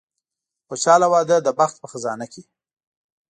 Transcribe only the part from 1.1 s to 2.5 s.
واده د بخت په خزانه کې.